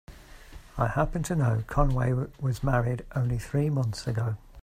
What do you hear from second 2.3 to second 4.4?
was married only three months ago.